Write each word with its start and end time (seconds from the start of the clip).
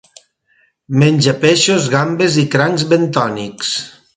Menja 1.03 1.35
peixos, 1.45 1.91
gambes 1.97 2.39
i 2.45 2.47
crancs 2.57 2.87
bentònics. 2.95 3.77